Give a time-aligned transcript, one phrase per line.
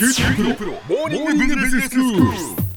[0.00, 2.70] 九州大学モーニングビジネススクール。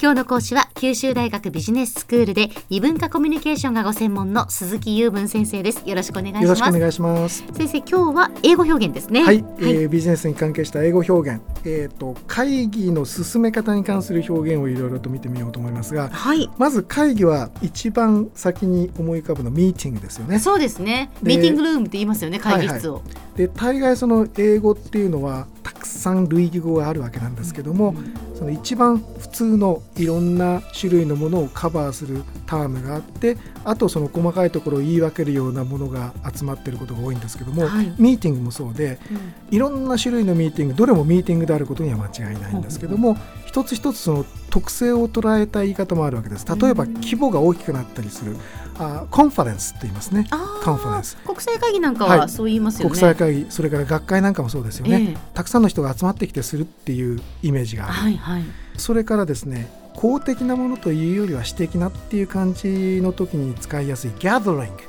[0.00, 5.88] 今日の講師は九州大学ビジネススクールで異文化コミュニケーションがご専門の鈴木雄文先生です。
[5.88, 7.44] よろしくお願いしよろしますくお願いします。
[7.52, 9.22] 先生今日は英語表現ですね。
[9.22, 16.50] はい、えービジネスに関係した英語表現、えっ、と会議の進め方に関する表現をいろいろと見てみようと思いますが、はい。
[16.58, 20.40] まず会議は一番先に思い浮かぶのミーティングですよね。
[20.40, 21.10] そうですね。
[21.22, 23.02] でミーティングルームって言いますよね会議室を、
[23.36, 27.94] で大概その英語っていうのはたくさん類義語があるわけなんですけども、
[28.34, 37.92] その一番普通のいろんな種類のものをカバーするタームがあってあとその細かいところを言い分けるようなものが集まっていることが多いんですけども、はい。
[37.98, 39.54] ミーティングもそうでうん。
[39.54, 46.46] いろんな種類のミーティングどれもミーティングであることには間違いないんですけども一つ一つその特性を捉えた言い方もあるわけです。
[46.46, 46.94] 例えばうん。
[46.94, 48.36] 規模が大きくなったりする
[48.78, 50.26] あコンファレンスって言いますね。
[50.30, 51.16] あカンファレンス。
[51.22, 52.28] ー国際会議なんかははい。
[52.28, 55.16] そう言いますよね、国際会議それから学会なんかもそうですよね、ええ。
[55.34, 58.44] たくさんの人が集まってきてするっていうイメージがある、はいはい。
[58.76, 64.82] それからですね公的なものというよりは私的なっていう感じの時に使いやすいギャザリング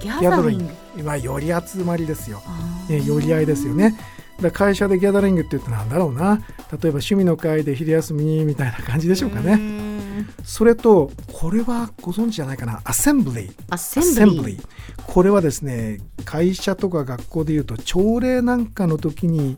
[0.00, 2.42] ギャザリング今より集まりですよ。
[2.88, 3.96] ね、寄り合いですよね。
[4.40, 6.36] だ会社でギャザリングって言うとなんだろうな。
[6.36, 9.91] 例えば趣味の会で昼休みみたいな感じでしょうかうね。
[10.22, 12.80] んそれとこれはご存知じゃないかな。
[12.84, 13.52] アセンブリー。
[13.70, 14.62] アセンブリー
[15.06, 19.56] これはですね会社とか学校でいうと朝礼なんかの時に、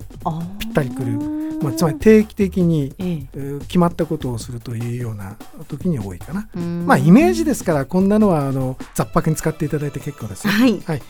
[0.59, 1.45] ぴったりくる。
[1.63, 3.27] まあ、つまり定期的に、え
[3.61, 5.37] 決まったことをするというような
[5.69, 6.49] 時に多いかな。
[6.55, 6.85] うん。
[6.87, 10.53] まあイメージですからこんなのはあの雑白に使っていただいて結構ですよ。
[10.53, 10.81] はい。
[10.85, 11.03] はい、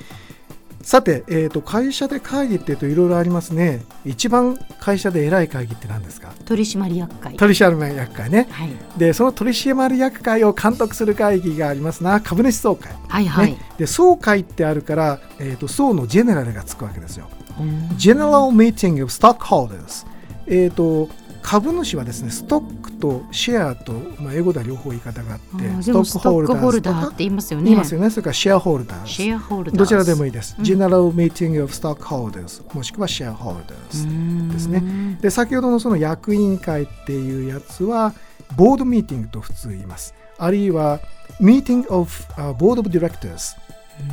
[0.85, 3.83] さて、えー、と会社で会議っていうといろいろありますね。
[4.05, 6.33] 一番会社で偉い会議って何ですか？
[6.45, 7.37] 取締役会。
[7.37, 8.47] 取締役会ね。
[8.51, 8.71] はい。
[8.99, 12.21] でその取締役会を監督する会議がありますな。
[12.21, 17.29] 株主総会、はいはい、ね、で総会ってあるから、えー、と総のジェネラルがつくわけですよ。
[17.59, 17.89] うん。
[17.97, 20.07] General Meeting of Stockholders
[20.47, 21.09] えー、と
[21.45, 27.67] 株主はですねストックとシェアと、まあ、英語では両方言い方があってストックホルダーって言いますよね。
[27.67, 28.09] 言いますよね。
[28.09, 30.57] それからシェアホルダーシェアホルダーどちらでもいいです。
[30.59, 34.81] うん General Meeting of Stockholders もしくは Shareholders ですね。
[34.81, 38.15] ねで先ほどのその役員会っていうやつは
[38.57, 40.15] board meeting と普通言います。
[40.39, 41.01] あるいは
[41.43, 43.55] Meeting of、uh, Board of Directors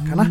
[0.09, 0.29] かな。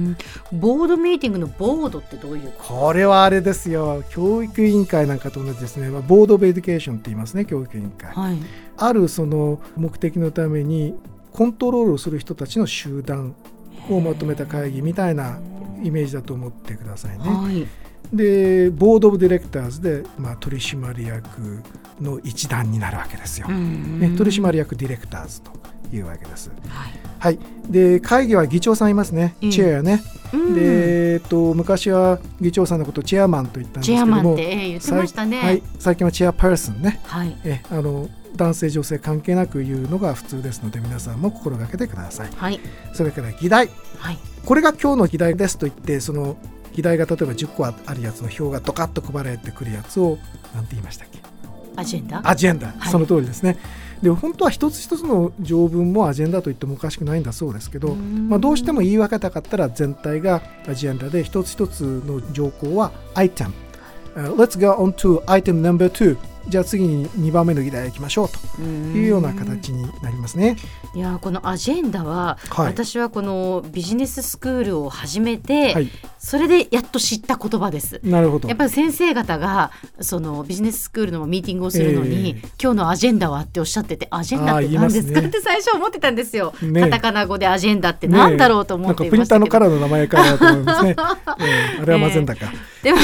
[0.52, 4.02] board meeting の board ってどういうここれはあれですよ。
[4.10, 5.88] 教育委員会なんかと同じですね。
[5.88, 8.12] まあ board of education って言いますね教育委員会。
[8.12, 8.36] とはい。
[8.76, 10.94] あるその目的のために
[11.32, 13.34] コントロールをする人たちの集団
[13.88, 15.38] をまとめた会議みたいな
[15.82, 17.24] イメージだと思ってくださいね。
[17.24, 17.66] はい。
[18.12, 21.62] で board of directors で、まあ、取締役
[22.00, 23.48] の一団になるわけですよ。
[23.48, 25.52] ね、取締役ディレクターズと
[25.92, 26.50] いうわけです。
[26.68, 26.92] はい。
[27.18, 30.02] はい、で会議は議長さんいますね、ええチェアね。
[30.32, 30.54] うん。
[30.54, 35.38] で、えっと、昔は議長さんのことをチェアマンと言ったんですチェアけどもマンってええ言ってましたね。
[35.40, 37.00] はい、最近はチェアパーソンね。
[37.04, 37.36] はい。
[37.44, 42.30] えあの男性女性関係なく言うのが普通ですので皆さんも心がけてください。
[42.34, 42.60] はい。
[42.94, 43.68] それから議題。
[43.98, 44.18] はい。
[44.44, 46.36] これが今日の議題ですと言ってその
[46.72, 50.16] 議題が例えば10個あるやつの表がドカッと配られてくるやつを
[50.54, 51.18] 何て言いましたっけ？
[51.76, 52.20] アジェンダ？
[52.24, 52.90] アジェンダ、はい。
[52.90, 53.58] その通りですね
[54.02, 63.69] で本当は一つ一つの条文もアジェンダと言ってもおかしくないんだそうですけど、まあ、どうしても言い分けたかったら全体がアジェンダで一つ一つの条項はアイテム Uh,
[64.14, 66.16] Let's go on to item number two.
[66.48, 68.62] じゃあ次に2番目の議題行きましょうと。
[68.62, 70.56] いうような形になりますね。
[70.94, 72.66] いやーこのアジェンダは、はい。
[72.66, 78.00] 私はこのビジネススクールを始めて、はい、それでやっと知った言葉です。
[78.02, 78.48] なるほど。
[78.48, 82.48] やっぱり先生方がそのビジネススクールのミーティングをするのに、ええ。
[82.60, 90.96] 今日のアジェンダはっておっしゃっててアジェンダって何ですか、ねって最初思ってたんですよ、ねカタカナ語でアジェンダって何だろうと思っていなんかプリンターのカラーの名前かなと思いますね。
[91.38, 91.82] ええ。
[91.82, 92.50] あれはマゼンダか。
[92.82, 93.02] でもえ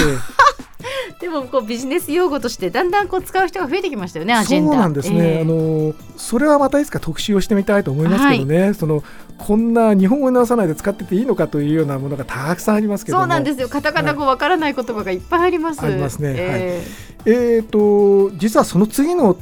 [1.21, 4.73] でもこうビジネス用語としてだんだんこう使う人が増えてきましたよねえアジェンダ。
[4.73, 5.41] そうなんですね、ええ。
[5.41, 9.03] あのそれはまたいつか特集をしてみたいと思いますけどね、その
[9.39, 13.23] こんな日本語に直さないで使ってていいのかというようなものがたくさんありますけども。
[13.23, 13.69] そうなんですよ。
[13.69, 16.35] カタカナ語わからない言葉がいっぱいあります、ありますね。
[16.37, 16.83] え
[17.25, 17.59] え。
[17.61, 19.37] ー、と実はその次の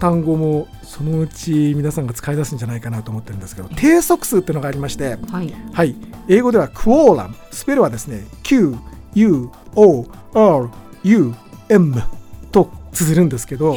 [0.00, 5.54] 単語もそのうち皆さんが使い出すんじゃないかなと思ってるんですけど定則数っていうのがありまして、えはい。
[5.72, 5.94] はい、
[6.28, 7.36] 英語ではクオーラム。
[7.52, 8.24] スペルはですね
[11.04, 12.02] QUORUM
[12.52, 13.76] と綴るんですけど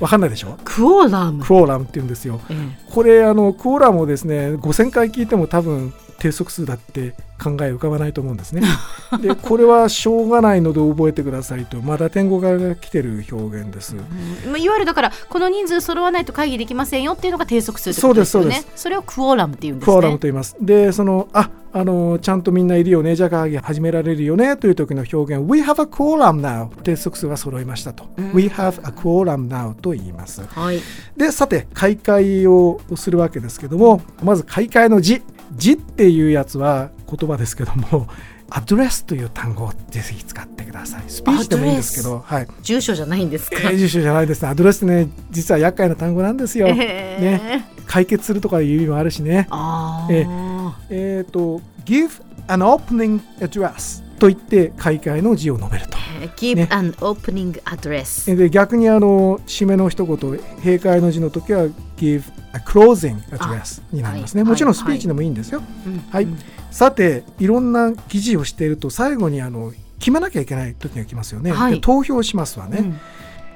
[0.00, 0.58] わかんないでしょ？
[0.64, 2.40] クオーラム、クオーラムって言うんですよ。
[2.50, 2.90] ええ。
[2.92, 5.92] これあのクオーラムをですね5000回聞いても多分
[6.26, 7.10] 定定則数だって
[7.42, 8.62] 考え浮かばないと思うんですね。
[9.20, 13.96] でこれはしょうがないので覚えてくださいとまだ天語から来てる表現です。
[13.96, 14.50] うん。
[14.50, 18.64] まあいわゆるだからこの人数揃わないと会議できませんよっていうのが定則数ってことですよね。
[18.74, 19.92] それをクオーラムっていうんですね。
[19.92, 20.56] クオーラムと言います。
[20.60, 25.46] でそのああのちゃんとみんないるよねじゃあ会議始められるよねという時の表現。
[25.46, 30.42] We have a quorum now 定則数が揃いましたと、We have a quorum now と言います。
[30.42, 30.80] はい。
[31.16, 35.22] でさて開会をするわけですけどもまず開会の字
[35.54, 38.06] 字っていうやつは言葉ですけども
[38.48, 41.02] アドレスという単語をぜひ使ってください。
[41.08, 42.46] スピーチでもいいんですけどはい。
[42.62, 44.42] 住所じゃないんですか、えー住所じゃないです。
[44.42, 47.68] ねアドレスね実は厄介な単語なんですよ、えね。
[47.86, 49.46] 解決するとかいう意味もあるしね。
[49.50, 56.68] あえーえっ、と give an opening address と言って開会の字を述べるとえー Give ね。
[56.70, 61.66] an opening address で逆にあの締めの一言閉会の字の時は
[61.96, 62.22] give
[62.52, 64.50] a closing address になりますね、はい。
[64.50, 66.24] もちろんスピーチでもいいんですよ、うんはい。
[66.24, 66.38] うん。
[66.70, 71.74] さていろんな記事をしていると最後にあの決めなきゃいけない時が来ますよね、はい。
[71.74, 73.00] で投票しますわね、うん。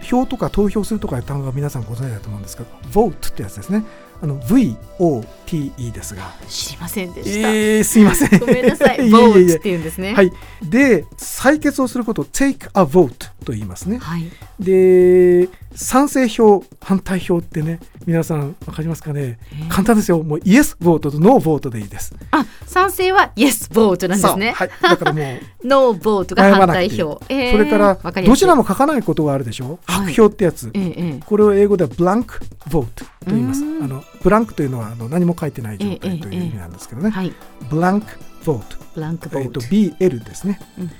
[0.03, 3.85] 票とか投票するとかいう単語は皆さんご存知だと思うんですけど vote ってやつですね
[4.23, 6.35] あの VOTE ですが。
[6.49, 8.39] 知りませんでした、えー、すいません。
[8.39, 8.99] ごめんなさい。
[9.09, 10.15] vote っていうんですね。
[10.15, 10.33] はい。
[10.63, 13.99] で採決をすることを take a vote と言いますね。
[13.99, 14.31] はい。
[14.59, 19.39] で賛成票反対票ってね皆さん分かりますかね？
[19.53, 19.69] えー。
[19.69, 20.23] 簡単ですよ。
[20.23, 22.15] もうイエスボートとノーボートでいいです。
[22.31, 24.53] あ賛成は Yes vote なんですね。
[24.53, 29.79] はい、だからもう No vote が反対票、えーそれからどちらも書かないことがあるでしょ？
[29.87, 30.13] はい。
[30.13, 32.41] 白票ってやつ、ええええこれを英語ではブランク
[32.71, 33.63] ボートと言います。
[33.65, 33.85] うん。
[33.85, 37.33] あのブランクというのはあの何も書いてない状ええ態という意味なんですけどね、はい。
[37.71, 38.07] ブランク
[38.45, 40.91] ボートブランクボえー、とート、BL ですね、うん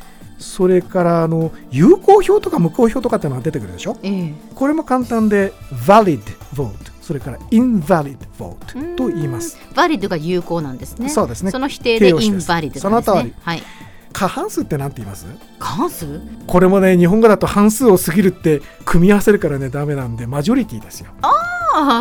[0.41, 3.97] それからあの有効票とか無効票とかっていうのが出てくるでしょ？
[4.03, 4.35] ええ。
[4.55, 6.23] これも簡単で valid
[6.55, 6.73] vote
[7.03, 9.59] それから invalid vote と言います。
[9.75, 11.09] バリッドが有効なんですね。
[11.09, 11.51] そうですね。
[11.51, 12.45] その否定でイ形容詞です。
[12.45, 13.35] ンバリッドその通り。
[13.43, 13.63] はい。
[14.13, 15.27] 過半数って何て言います？
[15.59, 16.21] 過半数？
[16.47, 21.11] これもね日本語だと半数を過ぎるって組み合わせるからねダメなんでマジョリティですよ。
[21.23, 21.50] ああ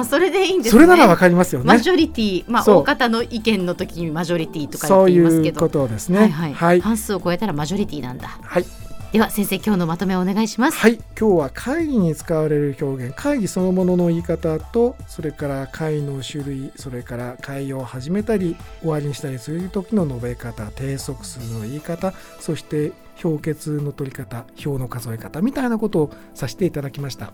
[0.10, 0.80] それでいいんですね。
[0.80, 1.68] それならわかりますよね。
[1.68, 2.46] マジョリティ。
[2.48, 5.58] まあ大方の意見の時にマジョリティとかそうていますけど。
[5.58, 6.20] いうことですね。
[6.20, 8.28] はいはい、はい、半数を超えたらマジョリティなんだ。
[8.28, 8.66] はい。
[9.12, 10.78] では先生今日のまとめをお願いします。
[10.78, 13.16] はい、今日は会議に使われる表現。
[13.16, 27.34] 会議そのものの言い方とそれから会の種類それから会を始めたり終わりにしたりする時の述べ方定則数の言い方そして評決の取り方票の数え方みたいなことをさせていただきました